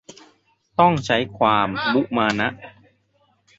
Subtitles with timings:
[0.79, 2.49] ต้องใช้ความมุมานะ